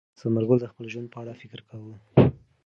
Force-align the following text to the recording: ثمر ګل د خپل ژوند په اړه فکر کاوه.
ثمر 0.19 0.43
ګل 0.49 0.59
د 0.61 0.65
خپل 0.71 0.85
ژوند 0.93 1.07
په 1.11 1.17
اړه 1.21 1.33
فکر 1.41 1.59
کاوه. 1.67 1.95